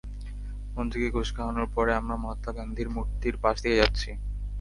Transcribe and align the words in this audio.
মন্ত্রীকে 0.75 1.09
ঘুষ 1.11 1.27
খাওয়ানোর 1.35 1.67
পরে 1.75 1.91
আমরা, 1.95 2.15
মহাত্মা 2.17 2.51
গান্ধীর 2.57 2.89
মুর্তির 2.89 3.35
পাশ 3.43 3.55
দিয়ে 3.63 3.79
যাচ্ছি। 3.81 4.09